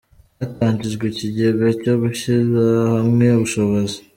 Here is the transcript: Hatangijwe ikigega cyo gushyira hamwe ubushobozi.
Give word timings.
Hatangijwe 0.39 1.03
ikigega 1.07 1.65
cyo 1.81 1.93
gushyira 2.01 2.61
hamwe 3.01 3.25
ubushobozi. 3.37 3.97